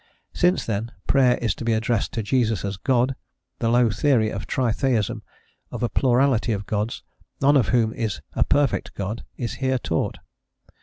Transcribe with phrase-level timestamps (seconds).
[0.33, 3.15] Since, then, prayer is to be addressed to Jesus as God,
[3.59, 5.21] the low theory of tri theism,
[5.71, 7.03] of a plurality of Gods,
[7.39, 10.17] none of whom is a perfect God, is here taught.